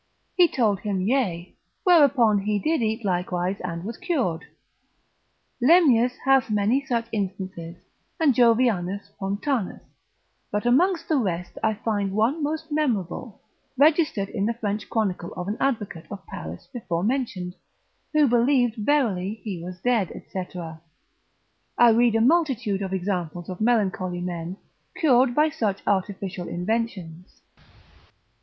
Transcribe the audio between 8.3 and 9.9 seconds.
Jovianus Pontanus, lib. 4. cap. 2. of Wisd. of